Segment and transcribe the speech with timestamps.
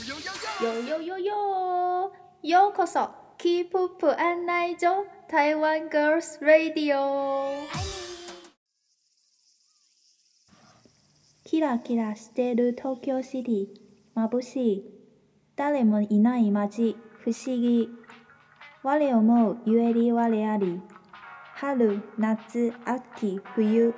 [0.00, 2.12] よよよよ
[2.42, 7.68] ようこそキープップ案内所台湾 Girls Radio
[11.44, 13.66] キラキラしてる東京シティ
[14.16, 14.84] 眩しい
[15.54, 17.90] 誰もいない街不思議
[18.82, 20.80] 我思うゆえり我あり
[21.56, 23.94] 春夏秋冬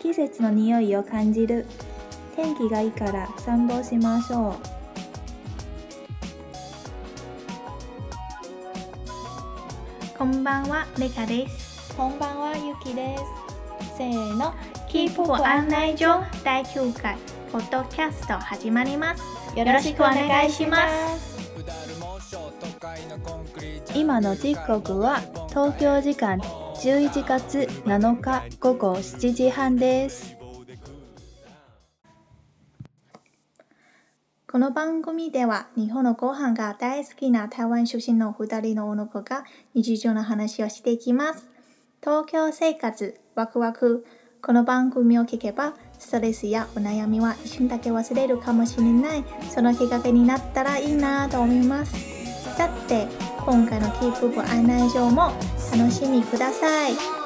[0.00, 1.66] 季節の匂いを感じる
[2.36, 4.79] 天気がいいから散歩しましょう
[10.30, 11.94] んばんは、レカです。
[11.96, 13.96] こんばんは、ゆきです。
[13.98, 14.54] せーの、
[14.88, 17.16] キープ案内所第9回
[17.50, 19.22] ポッドキャスト始まります。
[19.58, 21.40] よろしくお願いします。
[23.94, 30.39] 今の時刻は東京時間11月7日午後7時半です。
[34.50, 41.46] この番組では日本のご飯が大好きな台湾出身の2人の女子が日常の話をしていきます。
[42.02, 44.04] 東京生活ワクワク。
[44.42, 49.24] この番組を聞けばストレスやお悩みは一瞬だけ忘れるかもしれない。
[49.50, 52.56] そのきっかけになったらいいなと思います。
[52.56, 53.06] さて、
[53.46, 55.30] 今回のキープップ案内状も
[55.70, 56.88] 楽しみくださ。
[56.88, 57.19] い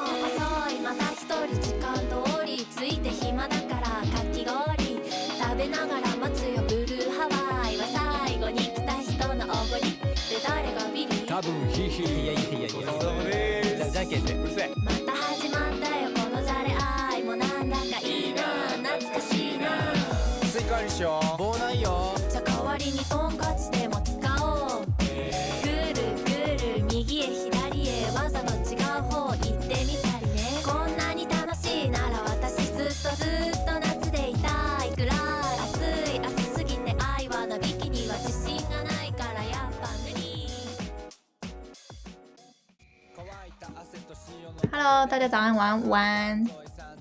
[44.87, 46.47] Hello，大家早安、晚安、午安。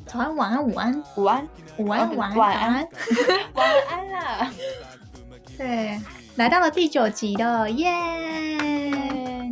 [0.07, 1.47] 早安、晚安、午安、午安，
[1.77, 2.89] 午安、哦晚安、晚安。
[3.53, 4.51] 晚安啦！
[5.59, 6.01] 对，
[6.37, 7.93] 来到了第九集了，耶！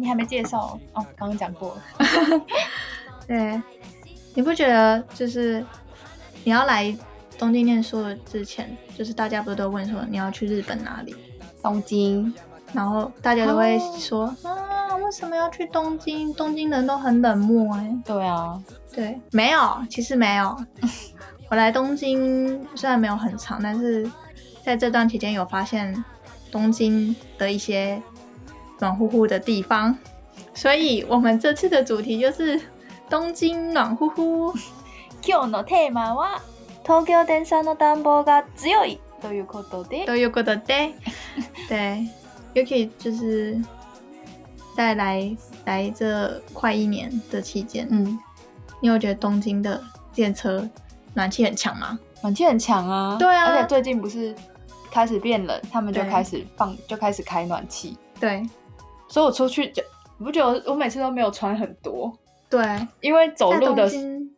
[0.00, 1.82] 你还没介绍哦，刚刚讲过了。
[3.28, 3.60] 对，
[4.32, 5.62] 你不觉得就是
[6.42, 6.96] 你要来
[7.36, 11.14] 东京念书的之前，就是大家不是都问说你要去日本哪里，
[11.60, 12.32] 东京，
[12.72, 16.33] 然后大家都会说、啊，为什么要去东京？
[16.33, 18.61] 东京人都很冷漠哎、对啊，
[18.93, 20.55] 对，没有，其实没有。
[21.49, 24.09] 我来东京虽然没有很长，但是
[24.63, 26.03] 在这段期间有发现
[26.51, 28.01] 东京的一些
[28.79, 29.97] 暖乎乎的地方，
[30.53, 32.59] 所以我们这次的主题就是
[33.09, 34.53] 东京暖乎乎。
[35.21, 36.41] 今日のテーマは
[36.83, 40.93] 東京電車の暖房が強いということで、都有过的 day，
[41.67, 42.07] 对，
[42.53, 43.57] Yuki 就是
[44.74, 48.18] 在来来这快一年的期间，嗯，
[48.80, 49.82] 你有觉得东京的
[50.14, 50.68] 电车
[51.14, 51.98] 暖气很强吗？
[52.22, 53.16] 暖气很强啊。
[53.18, 53.46] 对啊。
[53.46, 54.34] 而且最近不是
[54.90, 58.42] 开始变冷，他们就开始放，就开始开暖气，对。
[59.08, 59.82] 所以我出去就，
[60.16, 62.10] 你不觉得我每次都没有穿很多，
[62.48, 63.86] 对，因为走路的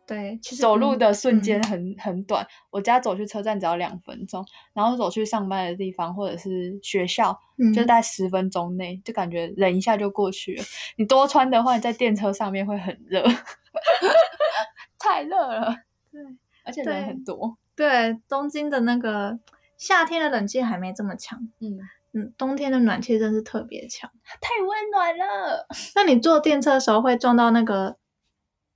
[0.07, 10.63] 对，其实走路的瞬间嗯很、很短，我家走去车站只要两分钟，然后走去上班的地方或者是学校，嗯就在十分钟内，就感觉忍一下就过去了。
[10.97, 13.23] 你多穿的话，你在电车上面会很热，
[14.99, 15.75] 太热了。
[16.11, 16.21] 对
[16.63, 17.57] 而且对人很多。
[17.75, 19.37] 对东京的那个
[19.77, 21.79] 夏天的冷气还没这么强，嗯，
[22.13, 24.09] 嗯，冬天的暖气真是特别强。
[24.39, 25.67] 太温暖了。
[25.95, 27.97] 那你坐电车的时候会撞到那个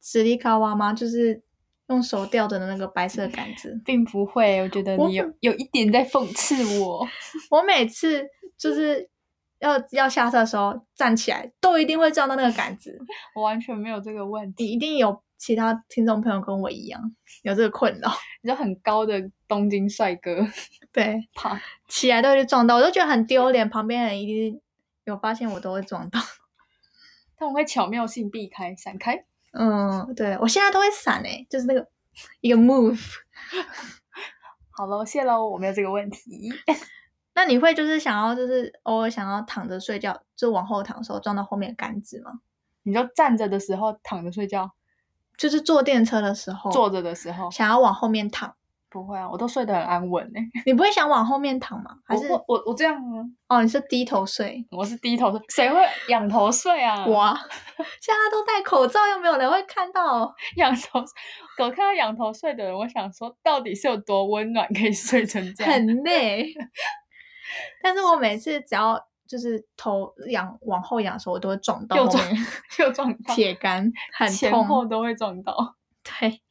[0.02, 0.94] 直立卡哇吗？
[0.94, 1.42] 就是
[1.88, 3.80] 用手吊着的那个白色杆子。
[3.86, 7.08] 并不会，我觉得你有有一点在讽刺我。
[7.52, 8.28] 我每次
[8.58, 9.10] 就是
[9.60, 12.98] 要要下车的时候站起来，都一定会撞到那个杆子。
[13.36, 14.74] 我完全没有这个问题你题。
[14.74, 18.12] 一定有其他听众朋友跟我一样有这个困扰，
[18.42, 20.46] 你就很高的东京帅哥，
[20.92, 23.70] 对，爬起来都会撞到，我都觉得很丢脸。
[23.70, 24.62] 旁边人一定
[25.06, 26.20] 有发现我都会撞到。
[27.40, 29.26] 但我会巧妙性避开、闪开。
[29.52, 31.88] 嗯，对我现在都会闪诶、就是那个
[32.42, 33.02] 一个 move。
[34.72, 36.52] 好了，谢喽，我没有这个问题。
[37.36, 42.40] 那你会就是想要就是偶尔想要躺着睡觉，就往后躺的时候撞到后面的杆子吗？
[42.84, 44.72] 你就站着的时候躺着睡觉，
[45.38, 48.56] 就是坐电车的时候，坐着的时候想要往后面躺，
[48.90, 51.92] 不会啊，我都睡得很安稳哎、 你不会想往后面躺吗？
[52.06, 53.24] 还是我我我这样啊，
[53.58, 54.66] 哦，你是低头睡？
[54.72, 57.06] 我是低头睡，谁会仰头睡啊？
[57.06, 57.40] 我啊
[58.02, 60.34] 现在都戴口罩，又没有人会看到。
[60.58, 61.00] 仰头，
[61.64, 65.74] 我看到仰头睡的人，我想说，到底是有多温暖，可以睡成这样？
[65.74, 66.54] 很 累。
[67.82, 72.46] 但是我每次只要就是头仰往后仰的时候，我都会撞到又撞面
[72.80, 74.66] 又撞到，铁杆，很前痛。
[74.66, 75.76] 后都会撞到。
[76.04, 76.42] 对，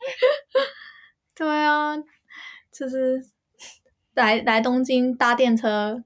[1.34, 1.96] 对啊，
[2.72, 3.24] 就是
[4.14, 6.02] 来来东京搭电车，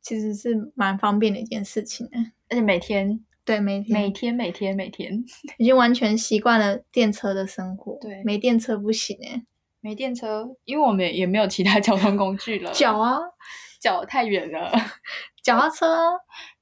[0.00, 2.18] 其实是蛮方便的一件事情的。
[2.50, 5.24] 而且每天对，每天每天每天每天
[5.56, 7.98] 已经完全习惯了电车的生活。
[8.00, 9.42] 对没电车不行哎、
[9.80, 13.18] 没电车，因为我们也没有其他交通工具了， 脚啊，
[13.80, 14.70] 脚太远了，
[15.42, 16.12] 脚踏车啊，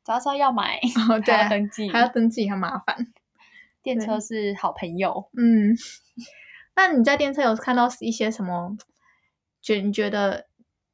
[0.04, 2.96] 脚踏车要买，哦对啊还要登记，还要登记，很麻烦。
[3.82, 5.30] 电车是好朋友。
[5.36, 5.74] 嗯，
[6.74, 8.76] 那你在电车有看到一些什么？
[9.66, 10.46] 觉你觉得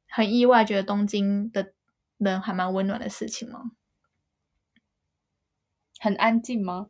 [0.09, 1.73] 很意外，觉得东京的
[2.17, 3.59] 人还蛮温暖的事情吗？
[5.99, 6.87] 很安静吗？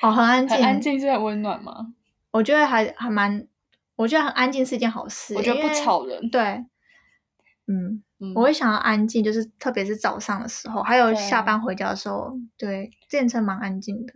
[0.00, 0.80] 哦，很安静，很安。
[0.80, 1.92] 静是很温暖吗？
[2.30, 3.48] 我觉得还还蛮，
[3.96, 5.34] 我觉得很安静是一件好事。
[5.34, 6.30] 我觉得不吵人。
[6.30, 6.64] 对，
[7.66, 14.14] 嗯，嗯我会想要安静，就是特别是早上的时候，还有下班回家的时候，对，电车蛮安静的，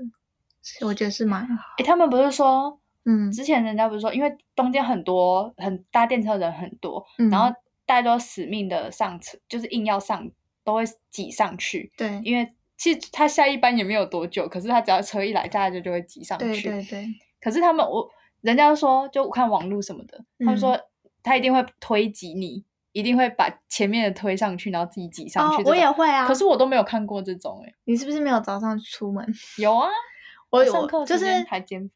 [0.63, 1.65] 是我觉得是蛮好。
[1.79, 7.55] 诶，他们不是说，嗯之前人家不是说，因为东京很多很搭电车的人很多，嗯，然后
[7.85, 10.31] 大家都死命的上车，就是硬要上，
[10.65, 11.93] 都会挤上去。
[11.97, 16.69] 对因为其实他下一班也没有多久，可是他只要车一来，大家就就会挤上去。
[16.69, 17.07] 对对，
[17.41, 18.09] 可是他们我
[18.41, 20.79] 人家说，就我看网络什么的，他们说
[21.23, 25.89] 他一定会推挤你，一定会把前面的推上去，然后自己挤上去。，哦我也。
[25.91, 26.27] 会啊。
[26.27, 29.25] 可是我都没有看过这种诶、你是不是没有早上出门？
[29.59, 29.89] 有啊，
[30.53, 31.25] 我我就是。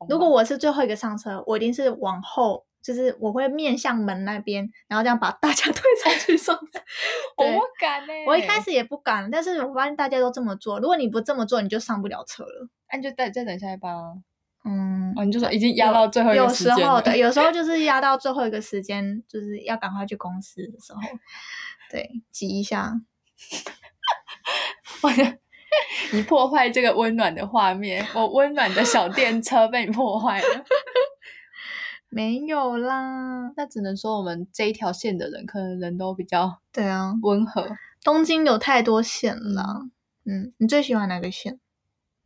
[0.09, 6.81] 如果我是最后一个上车，我一定是往后，就是我会面向门那边，然后这样把大家 推上去上车。
[7.37, 10.81] 我不敢呢、我一开始也不敢，但是我发现大家都这么做。
[10.81, 12.69] 如果你不这么做，你就上不了车了。
[12.91, 14.15] 那、你就再再等下一班啊。
[14.65, 21.01] 嗯，哦，你就说已经压到最后一有个时间了时候对，有时候就是压到最后一个时间，就是要赶快去公司的时候，
[21.91, 22.95] 对，挤一下。
[25.03, 25.39] 我的，
[26.13, 30.65] 你破坏这个温暖的画面，我温暖的小电车被你破坏了。
[32.09, 37.69] 没有啦， 那只能说我们这一条线的人，可能人都比较对啊，温和。
[38.05, 39.83] 东京有太多线了啦。
[40.25, 41.59] 嗯，你最喜欢哪个线？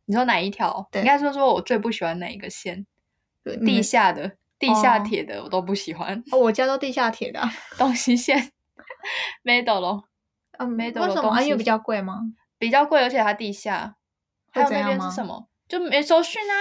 [0.05, 0.87] 你说哪一条？
[0.91, 2.85] 对应该说说我最不喜欢哪一个线？
[3.65, 6.23] 地下的、地下哦铁的我都不喜欢。
[6.31, 7.51] 哦，我家都地下铁的啊。
[7.77, 8.51] 东西线、
[9.41, 10.03] 没斗咯，
[10.59, 11.41] 嗯，没得为什么？
[11.41, 12.19] 因为比较贵吗？
[12.61, 13.95] 比较贵，而且它地下。
[14.51, 15.47] 还有那边是什么？
[15.67, 16.53] 就没收讯啊，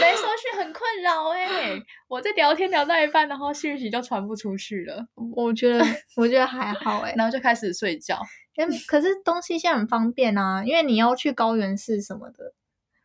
[0.00, 5.06] 没收 讯很困扰哎、 我在聊天聊到一半，然后讯息就传不出去了，
[5.36, 5.84] 我觉得
[6.16, 8.18] 我觉得还好哎、然后就开始睡觉。
[8.54, 12.54] 因为 可是东西线很方便啊，因为你要去高原市什么的，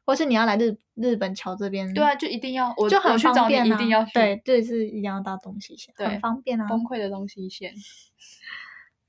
[0.06, 6.66] 或是你要来日日本桥这边，对啊，就一定要我就很方便、啊，一定要去对对，是一定要搭东西线，对很方便啊。
[6.70, 7.74] 崩溃的东西线。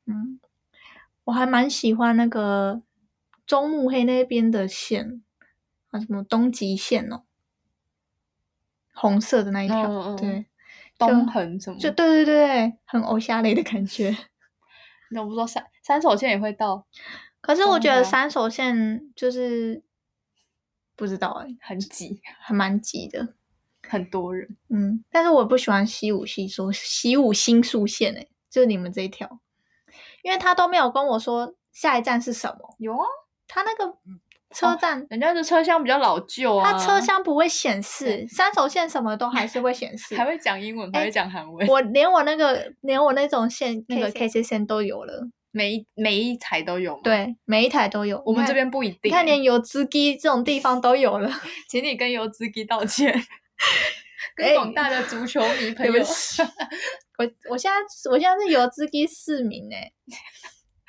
[0.06, 0.40] 嗯，
[1.22, 2.82] 我还蛮喜欢那个
[3.46, 5.22] 中目黑那边的线，
[5.90, 7.24] 啊，什么东极线哦，
[8.94, 10.46] 红色的那一条，嗯嗯嗯对，
[10.98, 11.78] 东横什么？
[11.78, 14.16] 就对对对，很欧夏类的感觉。
[15.10, 16.86] 那我不说三三手线也会到，
[17.40, 19.82] 可是我觉得三手线就是
[20.96, 23.34] 不知道哎、很挤，还蛮挤的。
[23.86, 24.56] 很多人。
[24.70, 29.40] 嗯，但是我不喜欢西武西说西武新宿线诶、就是你们这一条，
[30.22, 33.04] 因为他都没有跟我说下一站是什么，有啊，
[33.54, 33.96] 他那个
[34.52, 35.06] 车站。
[35.08, 40.16] 人家的车厢比较老旧啊，它车厢不会显示，三手线什么都还是会显 示。
[40.16, 48.20] 还会讲英文，还哎会讲韩文，我连我那个连我那种线那个 K K C 线都有了，每一每一台都有吗？，对，每一台都有。
[48.26, 48.98] 我们这边不一定。
[49.04, 51.30] 你看，连油资机这种地方都有了。
[51.70, 53.12] 请你跟油资基道歉，
[54.34, 55.92] 跟哎广大的足球迷朋友
[57.16, 57.76] 我我现在
[58.10, 59.92] 我现在是油资机市民哎、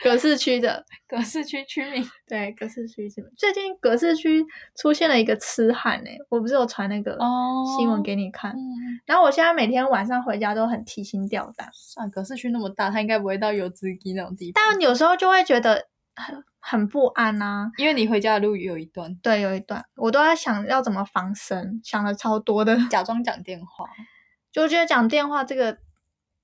[0.06, 3.28] 葛市区的，葛市区区民，对，葛市区什么。
[3.36, 4.46] 最近葛市区
[4.76, 14.62] 出现了一个痴汉哎、我不是有传那个哦新闻给你看，嗯，然后我现在每天晚上回家都很提心吊胆，算葛市区那么大，他应该不会到油资基那种地方。
[14.64, 17.72] 但有时候就会觉得很很不安啊。
[17.80, 22.78] 因为你回家的路有一段，对，有一段我都在想要怎么防身，想了超多的。
[22.92, 23.90] 假装讲电话，
[24.54, 25.80] 就觉得讲电话这个，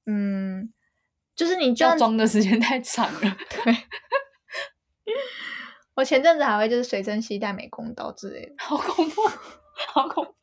[0.07, 0.73] 嗯，
[1.41, 3.19] 就是你就要装的时间太长了。
[3.49, 3.75] 对。
[5.95, 9.21] 我前阵子还会就是随身携带美工刀之类的，好恐怖，
[9.87, 10.35] 好恐怖，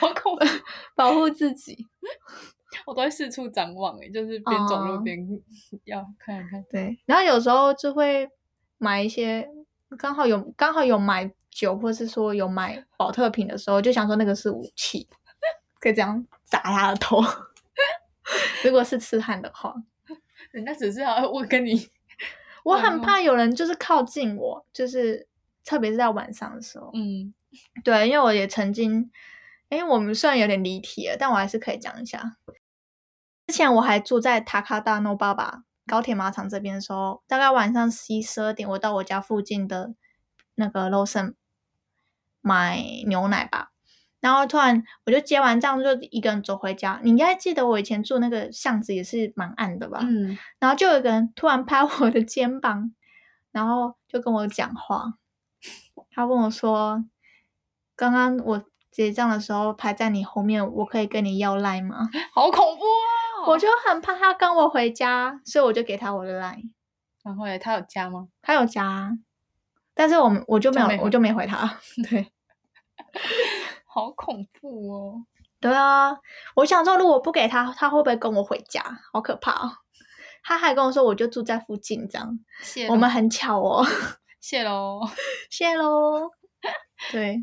[0.00, 0.44] 好恐怖！
[0.96, 1.86] 保护自己。
[2.86, 5.18] 我都会四处张望，哎，就是边走路哦边
[5.84, 6.64] 要看一看。
[6.70, 8.26] 对，然后有时候就会
[8.78, 9.46] 买一些
[9.98, 15.06] 刚好有刚好有买酒，或是说有买保特瓶的时候，就想说那个是武器，
[15.78, 17.22] 可以这样砸他的头。
[18.64, 19.74] 如果是痴汉的话，
[20.50, 21.88] 人家只是要 我跟你，
[22.64, 25.28] 我很怕有人就是靠近我，就是
[25.64, 26.90] 特别是在晚上的时候。
[26.94, 27.32] 嗯，
[27.84, 29.10] 对，因为我也曾经，
[29.68, 32.36] 哎，我们虽然有点离题了，但我还是可以讲一下。
[33.46, 39.94] 之前我还住在塔卡大诺爸爸高铁马场这边的时候，大概晚上十一十二点，我到我家附近的
[40.56, 41.34] 那个 Lawson
[42.40, 43.65] 买牛奶吧，
[44.20, 47.00] 然后突然我就结完账就一个人走回家。
[47.02, 50.00] 你应该记得我以前住那个巷子也是蛮暗的吧？
[50.02, 52.92] 嗯，然后就有一个人突然拍我的肩膀，
[53.52, 55.14] 然后就跟我讲话。
[56.10, 57.04] 他问我说
[57.94, 63.46] ：“刚刚我结账的时候排在你后面，我可以跟你要赖吗 好恐怖啊！
[63.48, 66.62] 我就很怕他跟我回家，所以我就给他我的赖。
[67.22, 68.28] 然后嘞，他有加吗？
[68.40, 69.12] 他有加，
[69.94, 71.78] 但是我们我就没有，就没我就没回他。
[72.08, 72.32] 对
[73.96, 75.24] 好恐怖哦！
[75.58, 76.14] 对啊，
[76.54, 78.82] 我想说，如果不给他，他会不会跟我回家？
[79.10, 79.72] 好可怕哦！
[80.44, 83.82] 他还跟我说，我就住在附近，这样谢我们很巧哦。
[84.38, 85.00] 谢喽。
[85.48, 86.30] 谢喽。
[87.10, 87.42] 对，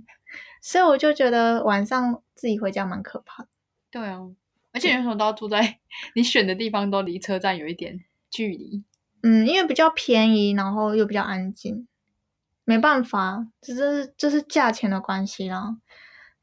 [0.61, 3.49] 所以我就觉得晚上自己回家蛮可怕的。
[3.89, 4.19] 对啊，
[4.73, 5.79] 而且有时候都要住在
[6.13, 8.83] 你选的地方，都离车站有一点距离。
[9.23, 11.87] 嗯，因为比较便宜，然后又比较安静，
[12.63, 15.77] 没办法，这是这是价钱的关系啦。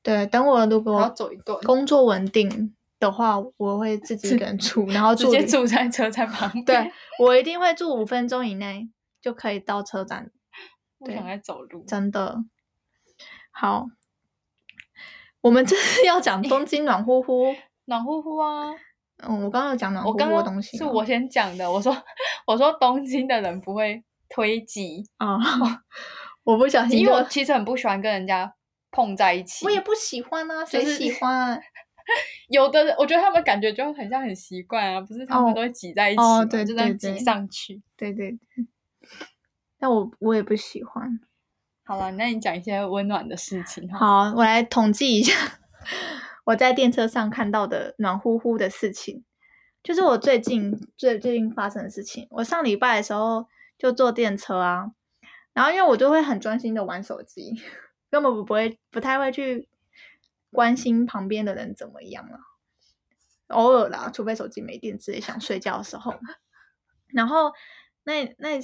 [0.02, 6.64] 对，等我如果走一段，工作稳定的话，我会自己一个人住，然后直接住在车站旁边。
[6.64, 8.88] 对，我一定会住五分钟以内
[9.21, 10.30] 就可以到车站，
[10.99, 11.85] 不想再走路。
[11.87, 12.45] 真的。
[13.50, 13.87] 好，
[15.42, 17.54] 我们这是要讲东京暖乎乎。
[17.87, 18.71] 暖乎乎啊！
[19.26, 21.95] 嗯，我刚刚有讲暖乎乎东是我先讲的，我说
[22.47, 25.37] 我说东京的人不会推挤，啊，
[26.45, 28.54] 我不小心，因为我其实很不喜欢跟人家
[28.91, 29.65] 碰在一起。
[29.65, 31.61] 我也不喜欢啊，谁就是喜欢？
[32.49, 37.81] 有的人，我觉得他们感觉就很像很习惯啊，不是他们哦都会挤在一起对就这样挤上去。
[37.97, 38.67] 对对对，
[39.79, 41.21] 但我我也不喜欢。
[41.85, 43.99] 好了，那你讲一些温暖的事情哈。
[43.99, 45.35] 好，我来统计一下
[46.47, 49.23] 我在电车上看到的暖乎乎的事情，
[49.83, 52.27] 就是我最近最最近发生的事情。
[52.31, 53.47] 我上礼拜的时候
[53.79, 54.91] 就坐电车啊，
[55.53, 57.55] 然后因为我就会很专心的玩手机，
[58.11, 59.69] 根本不不会不太会去
[60.50, 62.38] 关心旁边的人怎么样了。
[63.49, 66.14] 偶尔啦，除非手机没电，自己想睡觉的时候。
[67.09, 67.52] 然后
[68.05, 68.61] 那那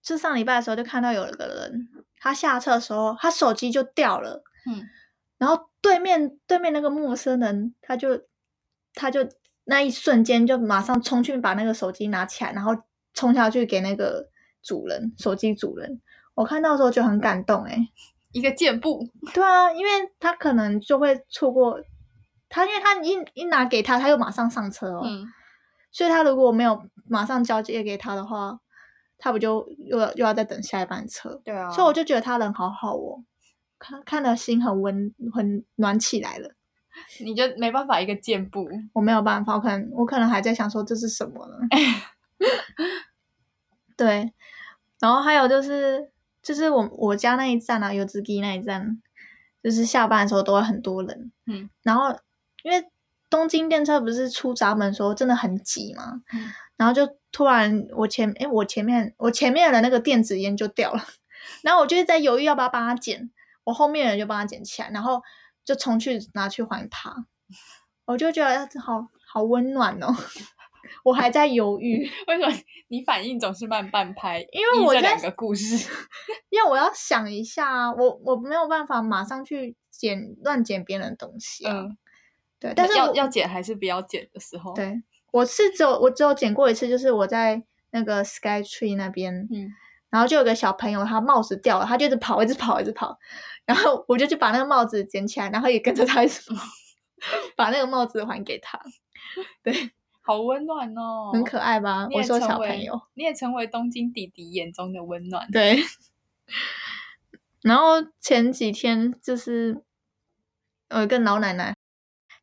[0.00, 4.42] 就上礼拜的时候就看到有一个人，他下车的时候，他手机就掉了。
[4.66, 4.88] 嗯，
[5.36, 8.22] 然后对面对面那个陌生人，他就
[8.94, 9.28] 他就
[9.64, 12.74] 那一瞬间就马上冲去把那个手机拿起来，然后
[13.12, 14.30] 冲下去给那个
[14.62, 16.00] 主人手机主人。
[16.34, 17.88] 我看到的时候就很感动诶、
[18.32, 21.80] 一个箭步，对啊，因为他可能就会错过
[22.48, 25.26] 他，因为他一一拿给他，他又马上上车哦，嗯，
[25.90, 28.60] 所以他如果没有马上交接给他的话，
[29.18, 31.40] 他不就又要又要再等下一班车？
[31.44, 33.24] 对啊所以我就觉得他人好好哦，
[33.78, 36.50] 看看的心很温很暖起来了。
[37.20, 41.56] 你就没办法一个箭步，我没有办法，我可能我可能还在想说这是什么呢？
[43.96, 44.32] 对，
[44.98, 46.10] 然后还有就是
[46.42, 49.00] 就是我我家那一站啊，油脂机那一站，
[49.62, 52.16] 就是下班的时候都会很多人，嗯，然后
[52.62, 52.86] 因为
[53.28, 61.04] 东京电车不是出闸门的时候真的很挤嘛，嗯然后就突然我前诶我前面我前面的那个电子烟就掉了，
[61.62, 63.30] 然后我就是在犹豫要不要帮他捡，
[63.64, 65.22] 我后面的人就帮他捡起来，然后
[65.62, 67.26] 就冲去拿去还他，
[68.06, 70.16] 我就觉得好好温暖哦，
[71.04, 72.54] 我还在犹豫， 为什么
[72.88, 74.40] 你反应总是慢半拍？
[74.52, 75.88] 因为我这两个故事，
[76.50, 81.96] 因为我要想一下啊，我我没有办法马上去捡乱捡别人的东西啊，嗯，
[82.58, 89.72] 对，但是要要剪还是不要剪的时候，，对，我是只有我只有捡过一次，就是我在那个 Sky Tree 那边，嗯，
[90.10, 93.18] 然后就有个小朋友他帽子掉了，他就一直跑，一直跑，一直跑，
[93.64, 96.62] 然后我就去把那个帽子捡起来，然后也跟着他一起跑，
[97.56, 98.80] 把那个帽子还给他，
[99.62, 99.90] 对，
[100.30, 102.06] 好温暖哦，很可爱吧？
[102.12, 105.82] 我说小朋友，你也成为东京弟弟眼中的温暖，对。
[107.62, 109.82] 然后前几天就是
[110.88, 111.74] 有一个老奶奶，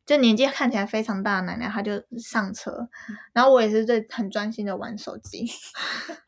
[0.04, 2.90] 就年纪看起来非常大的奶奶，她就上车，
[3.32, 5.46] 然后我也是在很专心的玩手机，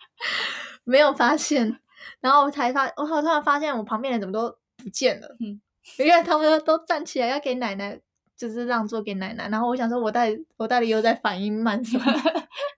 [0.85, 1.79] 没有发现，
[2.23, 5.61] 然后我才发，我突然发现我旁边人怎么都不见了，嗯，
[5.99, 8.01] 因为他们都站起来要给奶奶，
[8.41, 12.05] 就是让座给奶奶，然后我想说我到底我到底又在反应慢什么？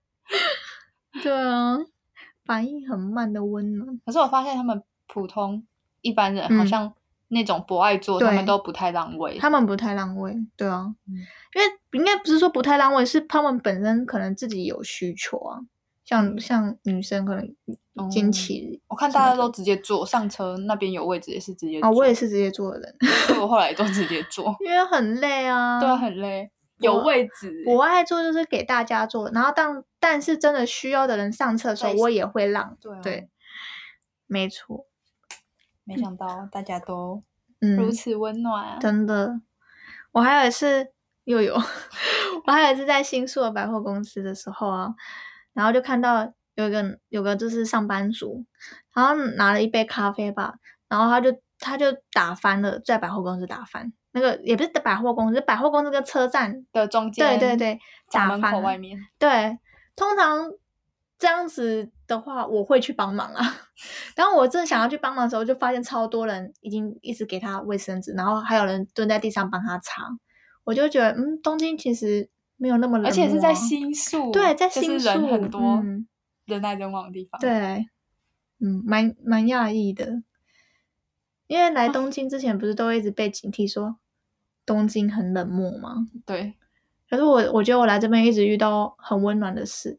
[1.22, 1.78] 对啊，
[2.44, 4.00] 反应很慢的温暖。
[4.04, 5.64] 可是我发现他们普通
[6.00, 6.92] 一般人好嗯像
[7.28, 11.14] 那种不爱坐，他对们都不太让位，他们不太让位，对啊，嗯
[11.54, 15.60] 因为应该不是说不太让位，是他们本身可能自己有需求啊。
[16.12, 21.88] 像像女生可能经期我看大家都直接坐上车，那边有位置也是直接坐。
[21.88, 25.80] 啊、我也是直接坐的人，所以我后来都直接坐， 因为很累啊。
[25.80, 27.74] 对啊，很累，有位置欸。
[27.74, 32.76] 我爱坐就是给大家坐，然后当但是真的需要的人上车的时候，我也会让。
[32.78, 33.30] 对啊对，
[34.26, 34.86] 没错，
[35.84, 37.22] 没想到大家都
[37.60, 38.78] 嗯，如此温暖啊。
[38.78, 39.40] 真的。
[40.12, 40.92] 我还有一次
[41.24, 41.54] 又有，
[42.46, 44.94] 我还有一次在新宿的百货公司的时候啊，
[45.54, 48.44] 然后就看到有一个有个就是上班族，
[48.94, 50.54] 然后拿了一杯咖啡吧，
[50.88, 53.92] 然后他就他就打翻了，在百货公司打翻。
[54.14, 57.80] 那个也不是百货公司，百货公司跟车站，的中间，对对，对，
[58.10, 59.58] 打翻口外面，对，
[59.96, 60.50] 通常
[61.18, 63.42] 这样子的话，我会去帮忙啊。
[64.14, 70.02] 然后我正想要去帮忙的时候，就发现超多人已经一直给他卫生纸，然后还有人蹲在地上帮他擦。
[70.64, 72.28] 我就觉得，嗯，东京其实
[72.62, 76.06] 没有那么冷而且是在新宿，对，在就是新宿人很多，嗯，
[76.44, 77.88] 人来人往的地方。，对，
[78.60, 80.22] 嗯，蛮蛮讶异的。
[81.48, 83.96] 因为来东京之前，不是都一直被警惕说
[84.64, 86.06] 东京很冷漠吗？
[86.24, 86.54] 对，
[87.10, 89.98] 可是我我觉得我来这边一直遇到很温暖的事。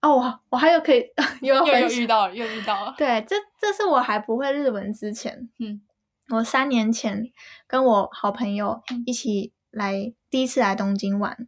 [0.00, 1.04] 哦，我我还有可以
[1.42, 2.94] 又要又遇到了，又遇到了。
[2.96, 5.82] 对，这这是我还不会日文之前，嗯，
[6.30, 7.30] 我三年前
[7.66, 11.46] 跟我好朋友嗯一起来，第一次来东京玩，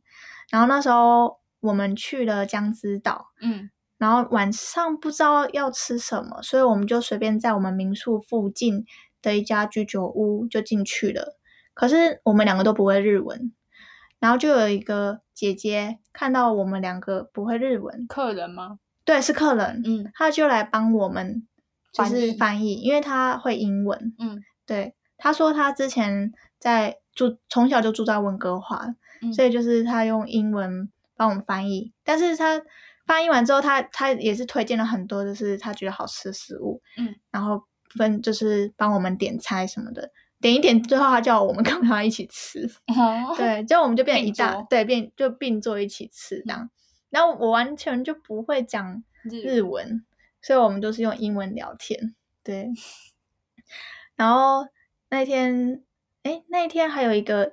[0.51, 8.85] 然后那时候我们去了江之岛，嗯然后晚上不知道要吃什么，所以我们就随便在我们民宿附近
[9.21, 11.37] 的一家居酒屋就进去了。
[11.75, 13.53] 可是我们两个都不会日文，
[14.19, 18.79] 然后就有一个姐姐看到我们两个不会日文，客人吗？
[19.05, 21.47] 对，是客人，嗯他就来帮我们
[21.93, 24.15] 就是翻译因为他会英文。
[24.19, 31.93] 嗯对，他说他之前在住，从小就住在温哥华，嗯所以就是他用英文帮我们翻译。
[32.05, 32.63] 但是他
[33.07, 37.63] 翻译完之后，他他也是推荐了很多，就是他觉得好吃的食物，嗯，然后
[37.97, 46.71] 分就是帮我们点菜什么的，点一点，最后他叫我们 跟他一起吃，哦，对，这样我们就变成一，大对，变就并坐一起吃这样。
[47.11, 50.05] 然后我完全就不会讲日日文，
[50.41, 52.15] 所以我们都是用英文聊天。
[52.45, 52.71] 对，
[54.15, 54.69] 然后
[55.09, 55.83] 那天，
[56.23, 57.53] 哎，那一天还有一个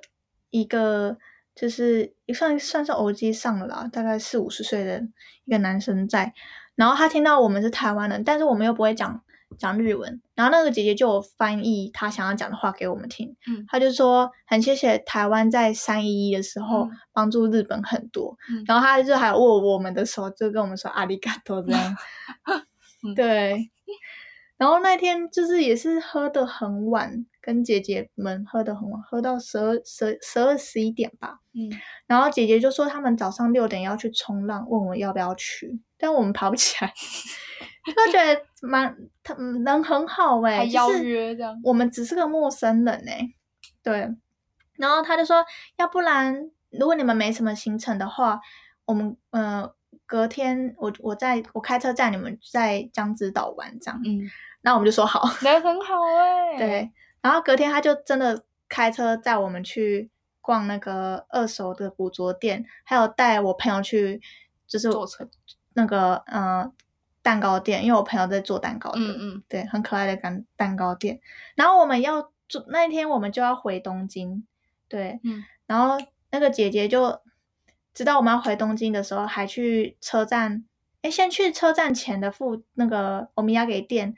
[0.50, 1.18] 一个
[1.58, 5.02] 就是也算算是偶机上了啦，大概四五十岁的
[5.44, 6.32] 一个男生在，
[6.76, 9.20] 然后他听到我们是台湾人，但是我们又不会讲
[9.58, 13.64] 讲日文，然后那个姐姐就有翻译他想要讲的话给我们听，嗯。
[13.66, 18.62] 他就说很谢谢台湾在三一一的时候嗯帮助日本很多，嗯。
[18.68, 21.96] 然后他就还握我们的手，就跟我们说阿里嘎多这样，
[23.02, 23.14] 嗯。
[23.16, 23.68] 对。
[24.58, 31.38] 然后那天就是也是喝的很晚，跟姐姐们喝的很晚，喝到十二、十十二、十一点吧。
[31.54, 31.70] 嗯
[32.06, 36.92] 然后姐姐就说他们早上六点要去冲浪，问我要不要去，但我们爬不起来，
[38.06, 43.30] 就觉得蛮他嗯人很好哎、还邀约这样我们只是个陌生人哎、
[43.82, 44.14] 对。
[44.76, 45.42] 然后他就说，
[45.78, 48.38] 要不然如果你们没什么行程的话，
[48.84, 49.72] 我们呃
[50.04, 54.20] 隔天我我在我开车载你们在江之岛玩这样，嗯，
[54.60, 64.20] 然后我们就说好，人很好哎， 对，然后隔天他就真的开车载我们去逛那个二手的古着店，还有带我朋友去
[64.66, 65.28] 就是坐车
[65.74, 66.72] 那个呃
[67.22, 71.20] 蛋糕店，因为我朋友在做蛋糕的，嗯嗯对，很可爱的蛋蛋糕店。
[71.54, 74.46] 然后我们要住那一天我们就要回东京，
[74.88, 75.98] 对，嗯然后
[76.30, 77.20] 那个姐姐就
[77.92, 80.64] 知道我们要回东京的时候，还去车站，
[81.02, 84.14] 哎，先去车站前的附那个欧米亚给店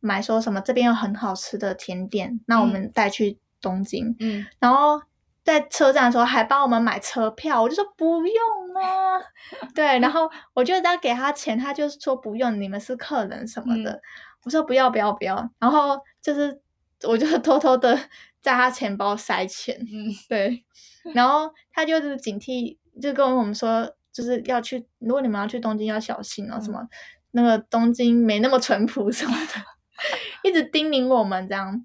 [0.00, 4.14] 买说什么这边有很好吃的甜点，那我们带去东京。
[4.20, 5.00] 嗯，然后
[5.44, 8.34] 在车站的时候还帮我们买车票，我就说不用
[8.80, 9.20] 啊，
[9.74, 14.00] 对，然后我就要给他钱，他就说不用，你们是客人什么的，嗯。
[14.44, 16.60] 我说不要不要不要，然后就是
[17.02, 17.98] 我就 偷偷的
[18.40, 20.14] 在他钱包塞钱，嗯。
[20.28, 20.64] 对，
[21.12, 26.62] 然后他就是警惕，就跟我们说，就是要去，如果你们要去东京要小心哦，嗯。
[26.62, 26.86] 什么
[27.32, 29.54] 那个东京没那么淳朴什么的，
[30.42, 31.84] 一直叮咛我们这样，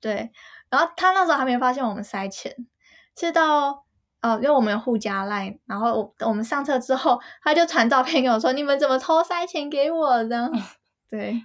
[0.00, 0.30] 对，
[0.68, 2.54] 然后他那时候还没发现我们塞钱，
[3.16, 3.84] 是到
[4.22, 10.50] 哦，因为我们有互加 line，然后我我们上车之后，他就传照片给我说，你们怎么偷塞钱给我这样，
[11.08, 11.42] 对，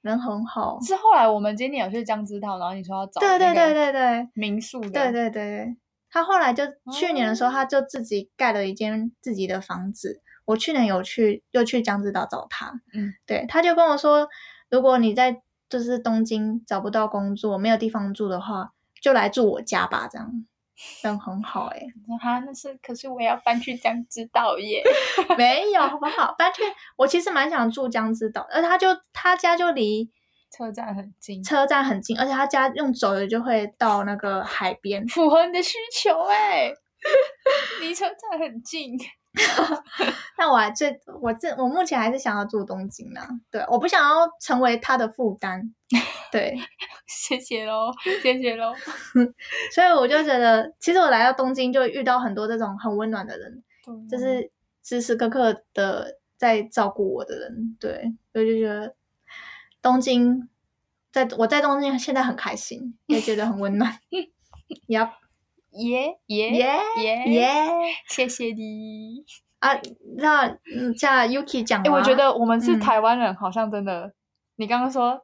[0.00, 4.28] 人很好，是后来我们今天有去江之岛，然后你说要找对对对对对。
[4.34, 5.76] 民宿的，对对对对，
[6.10, 10.22] 他后来就去年的时候，哦他就自己盖了一间自己的房子。
[10.46, 14.28] 我去年有去，又去江之岛找他，嗯，对，他就跟我说，
[14.70, 20.46] 如果你在就是东京找不到工作，没有地方住的话，就来住我家吧，这样。
[21.02, 24.82] 人很好哎、说 哈，那是可是我要搬去江之岛耶。
[25.36, 26.34] 没有好不好？
[26.38, 26.62] 搬去
[26.96, 30.10] 我其实蛮想住江之岛，而他就他家就离
[30.50, 35.06] 车站很近，车站很近，而且他家用走的就会到那个海边。
[35.06, 36.72] 符合你的需求哎，
[37.82, 38.96] 离车站很近。
[40.36, 45.72] 但我还最我这我目前还是想要住东京呢，对，我不想要成为他的负担，
[46.32, 46.56] 对，
[47.06, 48.74] 谢谢喽，谢谢喽。
[49.72, 53.62] 所以我就觉得，其实我来到东京就遇到很多这种很温暖的人，
[54.08, 54.50] 就是
[54.82, 58.94] 时时刻刻的在照顾我的人，对，我就觉得
[59.82, 60.48] 东京，
[61.12, 64.00] 在我在东京现在很开心，也觉得很温暖，
[64.88, 65.12] 呀
[65.72, 67.56] 耶耶耶耶耶。
[68.08, 69.24] 谢谢你。
[69.60, 69.70] 啊，
[70.16, 72.80] 那嗯，叫 Yuki 讲哎、吗，我觉得我们是嗯。
[72.80, 74.12] 台湾人，好像真的，
[74.56, 75.20] 你刚刚说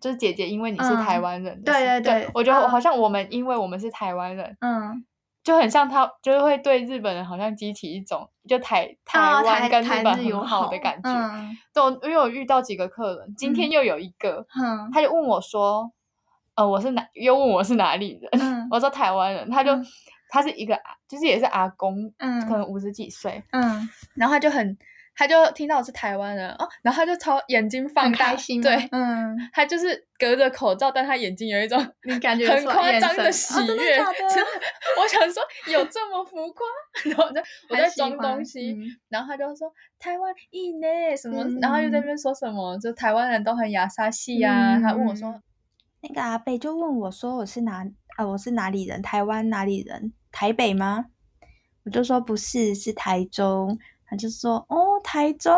[0.00, 0.96] 就是姐姐，因为你是嗯。
[0.98, 2.68] 台湾人的对事，对对我觉得啊。
[2.68, 5.04] 好像我们因为我们是台湾人，嗯，
[5.42, 11.10] 就很像他，就是会对日本人好像激起一种就台台啊湾跟日本友很好的感觉。
[11.10, 11.50] 嗯。
[11.74, 14.88] 对，我因为我遇到几个客人，今天又有一个，嗯。
[14.92, 15.90] 他就问我说，
[16.60, 17.06] 呃，我是哪？
[17.14, 18.30] 又问我是哪里人？
[18.42, 19.86] 嗯我说台湾人，他就、嗯
[20.32, 24.78] 他是一个阿，就是也是阿公，嗯可能五十几岁，嗯，然后他就很，
[25.16, 33.98] 他就听到我是台湾人哦，然后他就超眼睛放大，开心，对，嗯，他就是隔着口罩，但他眼睛有一种你感觉很夸张的喜哦真的悦，
[35.02, 36.64] 我想说有这么浮夸，
[37.06, 38.86] 然后我在我在装东西，嗯。
[39.08, 39.68] 然后他就说
[39.98, 45.42] 台湾いい呢什么，嗯然后又在那边说什么，就台湾人都很雅沙系啊，他问我说嗯
[46.01, 47.85] 那个阿贝就问我说我是哪
[48.17, 49.01] 啊我是哪里人？
[49.01, 50.13] 台湾哪里人？
[50.31, 51.05] 台北吗？
[51.83, 53.77] 我就说不是，是台中。
[54.07, 55.51] 他就说哦，台中，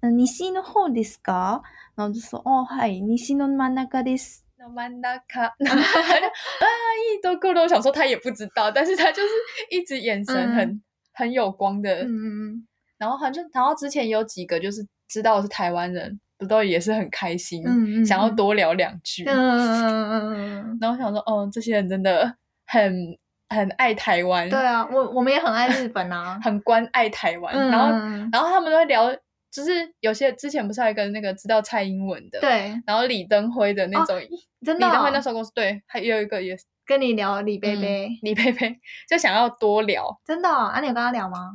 [0.00, 1.62] 嗯，西の方ですか？
[1.94, 4.42] 然后就说哦，はい、西の真ん中です。
[4.56, 6.66] 那曼达卡，然后他就啊，
[7.14, 7.62] 一都够了。
[7.62, 9.28] 我想说他也不知道，但是他就是
[9.70, 12.66] 一直眼神嗯很、很有光的，嗯嗯
[12.98, 19.23] 然后好像，然后之前有几个就是知道我是台湾人， 不都也是很开心，嗯嗯想要多聊两句。
[19.25, 22.35] 嗯嗯嗯嗯嗯，然后我想说，哦，这些人真的
[22.67, 23.17] 很
[23.49, 27.53] 很爱台湾，对，啊，我我们也很爱日本啊， 很关爱台湾。
[27.55, 29.13] 嗯然后，嗯然后他们都会聊，
[29.51, 29.71] 就是
[30.01, 34.19] 有些之前不是还有一个那个知道蔡英文的，，对，然后李登辉的那种，
[34.65, 38.77] 真的哦李登辉那时候公司对，还有一个也是跟你聊李贝贝，李贝贝，
[39.09, 40.19] 就想要多聊。
[40.25, 41.53] 真的哦，啊，你有跟他聊吗？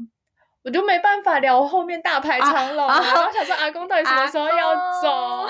[0.62, 5.49] 我就没办法聊后面大排长龙，啊然后想说阿公到底什么时候要走？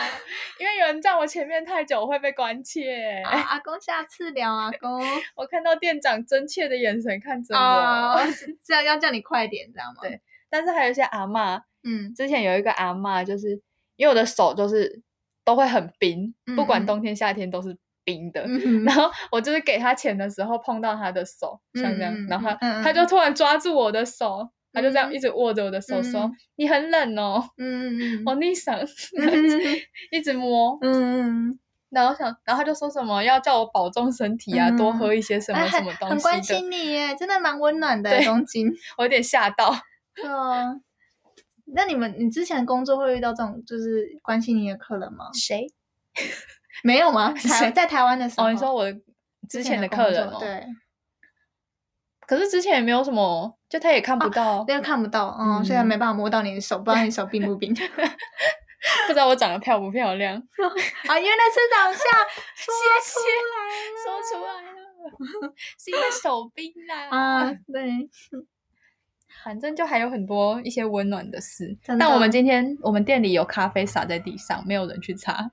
[0.59, 3.23] 因为有人在我前面太久，我会被关切。
[3.25, 5.01] 啊，阿公下次聊，阿公
[5.35, 8.17] 我看到店长真切的眼神看着我，啊，
[8.65, 10.03] 这样要叫你快点，知道吗？
[10.03, 13.61] 对但是还有一些阿嬷，嗯之前有一个阿嬷，就是
[13.97, 15.03] 因为我的手就是
[15.45, 18.43] 都会很冰，不管冬天夏天都是冰的。
[18.47, 28.79] 嗯 然后我就是给他钱的时候碰到他的手，像这样，然后他、嗯嗯他就突然抓住我的手，他就这样嗯一直握着我的手说：“嗯你很冷哦，嗯嗯我逆嗓，
[29.19, 29.79] 嗯
[30.11, 30.79] 一直摸。
[30.83, 31.59] 嗯，
[31.91, 38.71] 然后想，然后他就说什么要叫我保重身体啊，嗯多喝一些什么什么东西很关，心你耶，真的蛮温暖的对东京。
[38.99, 39.75] 我有点吓到。
[40.15, 40.75] 对啊，
[41.75, 45.27] 那你们你之前工作会遇到这种就是关心你的客人吗？
[45.35, 45.67] 谁？
[46.85, 47.33] 没有吗？
[47.39, 48.87] 台谁在台湾的时候，哦，你说我
[49.49, 50.67] 之前的客人哦，作对，
[52.27, 57.73] 可是之前也没有什么，就他也看不到，那个看不到，嗯，所以没办法摸到你的手，不知道你手冰不 冰。
[59.07, 60.35] 不知道我长得漂不漂亮。
[61.07, 62.03] 啊，原来是长相，
[62.57, 63.21] 说谢谢
[64.03, 67.09] 说出来了，是因为手冰啦。
[67.11, 68.09] 啊，对，
[69.45, 71.69] 反正就还有很多一些温暖的事。
[71.85, 75.49] 的但我们今天我们店里有咖啡洒在地上，没有人去擦。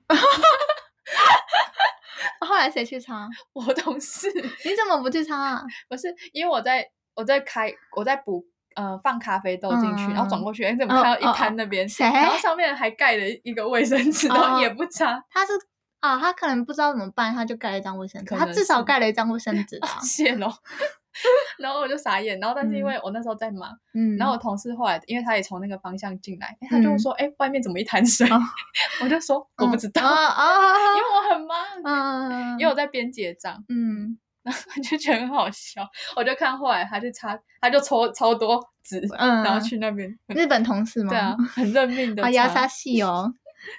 [2.40, 3.28] 后来谁去擦？
[3.52, 5.62] 我同事你怎么不去擦啊？
[5.88, 8.44] 不是因为我在我在开我在补
[8.76, 11.86] 呃放咖啡豆进去，嗯然后转过去，哎，怎么哦看到一哦摊那边？
[11.88, 15.22] 谁然后上面还盖了一个卫生纸，然后哦也不擦。
[15.30, 15.52] 他是
[16.00, 19.98] 啊，他可能不知道怎么办，他就盖了一张卫生纸，可能他至少是盖了一张卫生纸啊。
[20.00, 20.48] 谢喽。
[21.58, 28.38] 然后我就傻眼，然后但是因嗯为我那时候在忙，嗯，然后我同事后来因为他也从那个方向进来，诶他就嗯说：“哎、外面怎么一滩水？”哦
[29.02, 33.64] 我就说：“我不知道，啊啊，因为我很忙，嗯，因为我在边结账。
[33.68, 34.16] 嗯，”
[34.48, 41.10] 我 就觉得很好笑，我就看后来他就擦，他就抽超多纸，嗯然后去那边，日本同事吗？
[41.10, 43.32] 对啊，，很认命的 啊，压沙擦，系哦，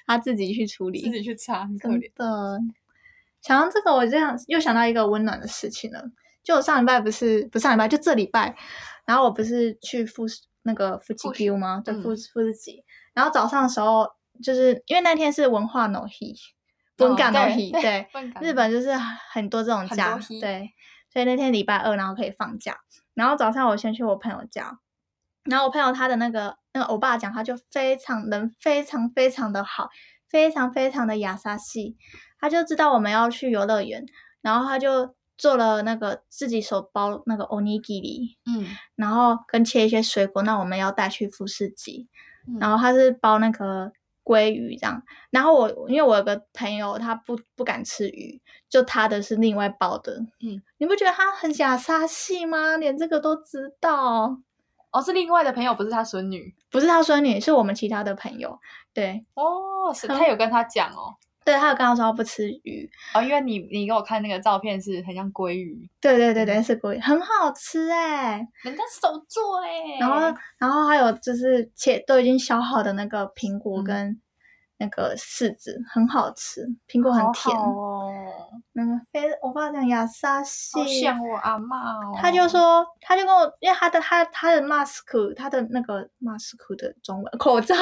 [0.06, 2.12] 他自己去处理，自己去擦，很可怜。
[2.16, 2.60] 的。
[3.42, 6.04] 想到这个，我这样又想到一个温暖的事情了。
[6.44, 8.56] 就我上礼拜不是不上礼拜，就这礼拜，
[9.06, 11.82] 然后我不是去富士那个富士富士 Q 吗？
[11.86, 12.84] 对，嗯富士富士吉。
[13.14, 14.08] 然后早上的时候，
[14.44, 16.34] 就是因为那天是文化 no he，
[17.00, 18.08] 文感 no 哦对
[18.42, 18.92] 日本就是
[19.32, 20.74] 很多这种假对。
[21.12, 22.78] 所以那天礼拜二，然后可以放假。
[23.16, 24.78] 然后早上我先去我朋友家，
[25.44, 29.90] 然后我朋友他的那个那个欧巴讲，他就非常人非常非常的好，
[30.30, 31.98] 非常非常的雅莎系，
[32.40, 34.06] 他就知道我们要去游乐园，
[34.42, 42.08] 然后他就做了那个自己手包那个 onigiri，嗯，然后跟切一些水果，那我们要带去富士急，
[42.48, 42.60] 嗯。
[42.60, 43.92] 然后他是包那个
[44.30, 48.40] 鲑鱼这样，然后我因为我有个朋友他不不敢吃鱼，
[48.70, 52.78] 就他的是另外包的，嗯，你不觉得他很假杀气吗？
[52.78, 54.38] 连这个都知道，
[54.92, 56.54] 哦，是另外的朋友，不是他孙女。
[56.70, 58.60] 不是他孙女，是我们其他的朋友，
[58.94, 73.84] 对哦，是他有跟他讲哦，对，他有跟他说他不吃鱼，哦，因为你你给我看那个照片是很像鲑鱼，对对对对，是鲑鱼，很好吃哎、人家手做哎，然后，然后还有就是切都已经削好的那个苹果嗯。
[73.84, 74.22] 跟
[74.80, 77.56] 那个柿子，很好吃，苹果很甜。
[77.56, 77.70] 好。
[77.70, 78.12] 哦，
[78.72, 87.76] 那个非我爸讲亚沙西好，像我阿妈哦，他就说，他就跟我，因为他的他他的 mask，他的那个 mask 的中文 口罩，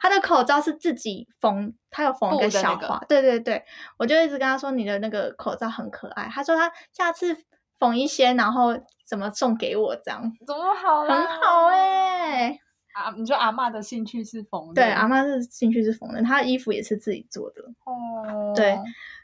[0.00, 3.64] 他的口罩是自己缝，他有缝一个小花，对对对，
[3.98, 7.36] 我就一直跟他说你的那个口罩很可爱，他说他下次
[7.78, 12.56] 缝一些，然后怎么送给我这样，怎么好啦很好哎、
[12.96, 17.62] 啊，你说阿妈的兴趣是缝的，对，阿妈是兴趣是缝的，她的衣服也是自己做的。
[17.84, 18.78] 哦，对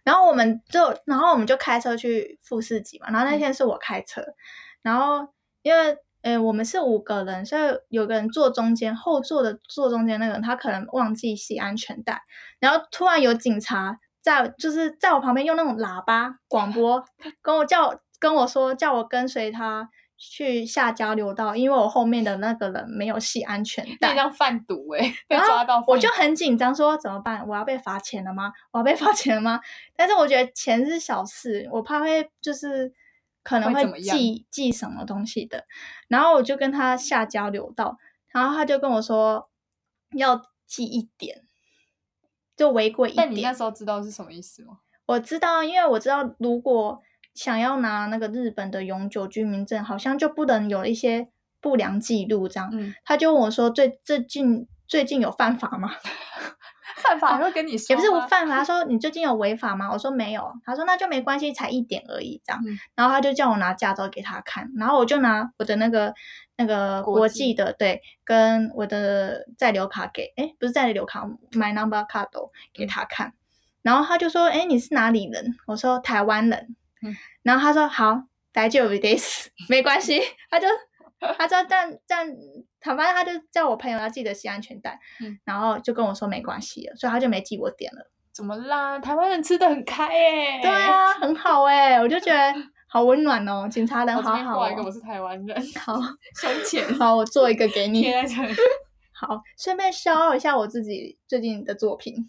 [0.05, 3.09] 然后我们就，然后我们就开车去富士集嘛。
[3.09, 4.23] 然后那嗯天是我开车，
[4.83, 5.27] 然后
[5.63, 12.21] 因为呃我们是五个人，所以有个人坐中间，后座的坐中间那个人他可能忘记系安全带，
[12.61, 17.03] 然后突然有警察在就是在我旁边用那种喇叭广播
[17.41, 19.89] 跟我叫跟我说叫我跟随他。
[20.25, 27.45] 去下交流道，因为我后面的那个人没有系安全带，那像贩毒哎， 被抓到，我就很紧张，说怎么办？
[27.49, 28.53] 我要被罚钱了吗？
[28.71, 29.61] 我要被罚钱了吗？
[29.97, 32.93] 但是我觉得钱是小事，我怕会就是
[33.43, 35.65] 可能会记记什么东西的。
[36.07, 39.51] 然后我就跟他下交流道，然后他就跟我说
[40.17, 41.43] 要记一点，
[42.57, 43.55] 就违规一点但你那点。
[43.57, 44.79] 时候知道是什么意思吗？
[45.07, 47.03] 我知道，因为我知道如果
[47.35, 51.29] 想要拿那个日本的永久居民证，好像就不能有一些
[51.61, 52.69] 不良记录这样。
[52.73, 55.91] 嗯，他就问我说最最近最近有犯法吗？
[56.97, 59.91] 犯法还会跟你说也不是我犯法，他 说你最近有违法吗？
[59.91, 62.63] 我说没有，他说那就没关系，才一点而已这样。
[62.67, 66.15] 嗯然后他就叫我拿驾照给他看，然后我就拿我的那个
[66.57, 72.29] 那个国际的对，跟我的在留卡给，诶不是在留卡，my number card
[72.75, 73.33] 给他看，
[73.83, 75.57] 然后他就说，诶你是哪里人？
[75.67, 80.67] 我说台湾人，嗯然后他说好，大丈夫です， 没关系， 他就
[81.39, 82.29] 他说但但
[82.81, 88.11] 他反正他就叫我朋友要记得系安全带，嗯然后就跟我说没关系了，所以他就没记我点了。
[88.33, 88.99] 怎么啦？
[88.99, 90.61] 台湾人吃的很开耶。
[90.63, 92.55] 对啊，很好哎、我就觉得
[92.89, 94.91] 好温暖哦， 警察人好好、边挂一个，我哦。
[94.93, 96.01] 是台湾人，好
[96.41, 98.11] 胸前好，我做一个给你。
[99.13, 102.29] 好，顺便消耗一下我自己最近的作品，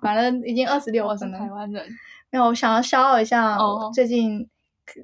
[0.00, 1.38] 反正已经二十六我是分了。
[1.40, 1.84] 台湾人，
[2.30, 3.58] 没有，我想要消耗一下
[3.92, 4.48] 最近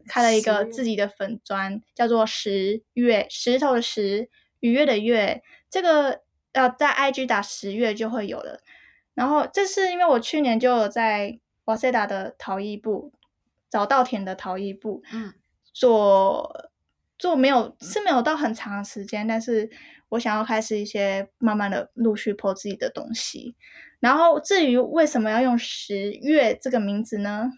[0.09, 4.29] 开了一个自己的粉砖，叫做十月，石头的石，
[4.61, 5.43] 愉悦的悦。
[5.69, 8.61] 这个呃，在 IG 打十月就会有了。
[9.15, 13.13] 然后这是因为我去年就有在瓦塞达的陶艺部，
[13.69, 15.35] 早稻田的陶艺部，嗯，
[15.73, 16.71] 做
[17.19, 19.71] 做没有是没有到很长时间，但是
[20.11, 23.57] 我想要开始一些慢慢的陆续破自己的东西。
[24.01, 27.51] 然后至于为什么要用十月这个名字呢？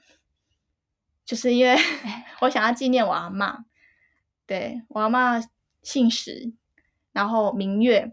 [1.24, 1.76] 就是因为
[2.40, 3.64] 我想要纪念我阿嬷，
[4.46, 5.44] 对我阿嬷
[5.82, 6.52] 姓石，
[7.12, 8.12] 然后明月，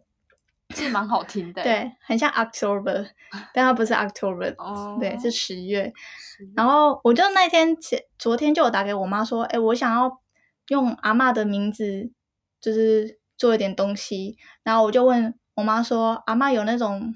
[0.71, 3.07] 是蛮好听的。，对，很像 October，
[3.53, 5.93] 但它不是 October，、哦，对，是十月。
[6.55, 10.21] 然后我就那天前昨天就有打给我妈说，哎，我想要
[10.67, 12.11] 用阿嬷的名字，
[12.59, 14.38] 就是做一点东西。
[14.63, 17.13] 然后我就问我妈说，阿嬷有那种，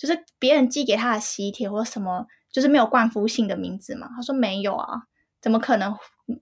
[0.00, 4.08] 就是别人寄给他的喜帖或什么，就是没有冠夫姓的名字嘛？
[4.16, 5.02] 他说没有啊，
[5.42, 5.94] 怎么可能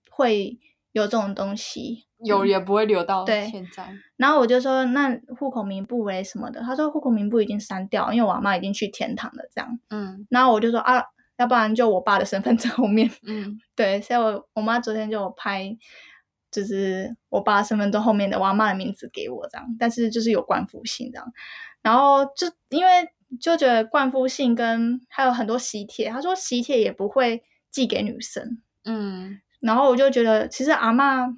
[0.08, 0.56] 会
[0.92, 2.04] 有这种东西？
[2.24, 3.92] 有也不会留到现在。
[4.16, 6.60] 然后我就说，那户口名簿为什么的？
[6.60, 9.80] 他说户口名簿已经删掉，因为我阿妈已经去天堂了，这样。
[9.90, 11.02] 嗯然后我就说啊，
[11.36, 13.10] 要不然就我爸的身份证后面。
[13.24, 15.76] 嗯， 对，所以我我妈昨天就拍，
[16.52, 21.32] 就是我爸身份证后面的我阿妈的名字给我这样，但是就是有冠夫姓这样，
[21.82, 22.90] 然后就因为
[23.40, 31.36] 就觉得冠夫姓跟还有很多喜帖，他说喜帖也不会寄给女生，嗯，然后我就觉得其实阿嬷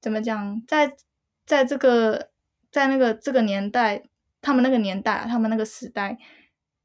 [0.00, 0.96] 怎么讲，在
[1.44, 2.30] 在这个
[2.70, 4.02] 在那个这个年代，
[4.40, 6.18] 他们那个年代，他们那个时代，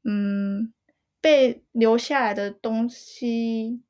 [0.04, 0.72] 嗯，
[1.20, 3.82] 被留下来的东西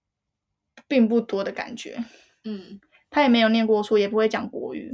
[0.87, 2.05] 并不多的感觉。
[2.45, 2.81] 嗯
[3.11, 4.93] 他也没有念过书，也不会讲国语，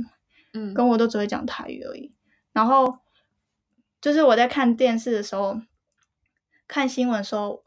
[0.55, 2.15] 嗯，跟我都只会讲台语而已。
[2.53, 3.01] 然后
[4.01, 5.61] 就是我在看电视的时候，
[6.69, 7.65] 看新闻的时候，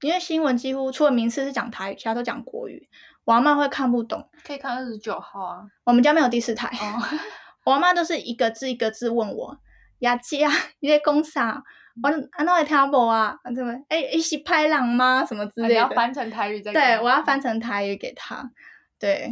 [0.00, 2.88] 因为新闻几乎除了名次是讲台语，其他都讲国语，
[3.24, 4.28] 我阿妈会看不懂。
[4.44, 5.64] 可以看二十九号啊。
[5.84, 7.02] 我们家没有第四台，哦，
[7.64, 9.58] 我阿妈都是一个字一个字问我
[10.00, 11.62] ：“雅琪啊，你在讲啥？
[12.02, 13.38] 我啊那会听无啊？
[13.54, 13.72] 怎么？
[13.88, 15.24] 哎、欸，是拍狼吗？
[15.24, 18.50] 什么之你类的？”要翻成台语再给对，我要翻成台语给他。
[18.98, 19.30] 对，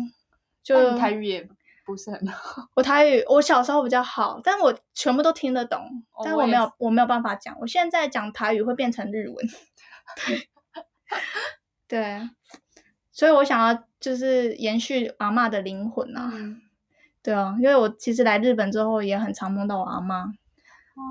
[0.62, 1.48] 就台语也
[1.84, 2.68] 不是很好。
[2.74, 5.80] 我台语，我小时候比较好，但我全部都听得懂，
[6.12, 7.56] 哦但我没有，我没有办法讲。
[7.60, 9.36] 我现在讲台语会变成日文，
[10.26, 10.48] 对
[11.86, 12.30] 对，
[13.12, 16.60] 所以我想要就是延续阿嬷的灵魂啊，嗯，
[17.22, 20.26] 对啊，因为我其实来日本之后也很常梦到我阿嬷，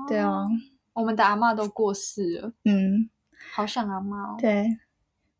[0.08, 0.48] 对啊，哦，
[0.94, 3.08] 我们的阿嬷都过世了，嗯，
[3.52, 4.36] 好想阿嬷哦。
[4.38, 4.66] 对，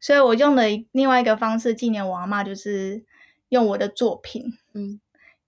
[0.00, 3.04] 所以我用了一另外一个方式纪念我阿嬷，就是
[3.48, 5.00] 用我的作品，嗯，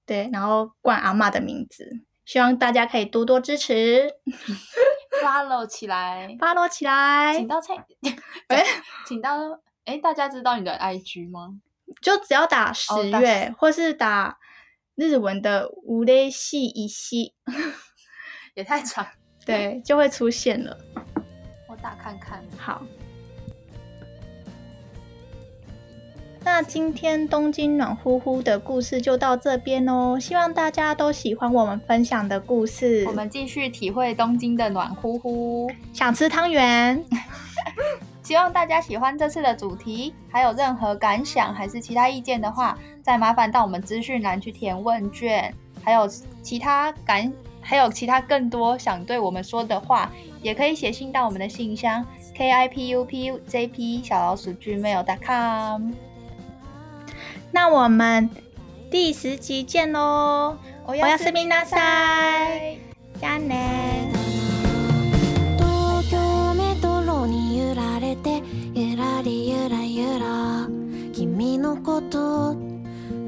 [0.06, 4.08] 对，然后冠阿嬷的名字，希望大家可以多多支持。
[5.22, 7.74] ，follow 起来，follow 起来请，到菜，
[8.48, 8.64] 哎
[9.06, 11.60] 请到哎，大家知道你的 IG 吗？
[12.00, 14.38] 就只要打十月，或是打
[14.96, 17.34] 日文的五类系一系，
[18.54, 19.06] 也太长，
[19.44, 20.76] 对，就会出现了。
[21.68, 22.44] 我打看看。
[22.58, 22.82] 好，
[26.46, 33.04] 那今天东京暖乎乎的故事就到这边哦，希望大家都喜欢我们分享的故事。
[33.08, 35.68] 我们继续体会东京的暖乎乎。
[35.92, 37.04] 想吃汤圆，
[38.22, 46.08] 希望大家喜欢这次的主题，还有任何感想还是其他意见的话，再麻烦到我们资讯栏去填问卷，还有
[46.42, 47.30] 其他感，
[47.60, 52.06] 还有其他更多想对我们说的话，也可以写信到我们的信箱
[52.36, 55.90] k i p u p u j p 小老鼠 gmail.com。
[57.56, 58.28] 那我们
[58.90, 60.58] 第十集见喽！
[60.86, 61.78] おおやすみなさ
[62.54, 62.78] い。
[63.18, 64.12] じゃあね。
[65.56, 68.42] 東京メトロに揺られて
[68.74, 70.68] ゆらりゆらゆら
[71.14, 72.54] 君のこと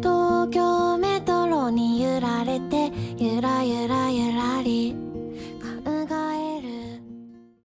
[0.03, 4.11] 東京メトロに揺られてゆらゆら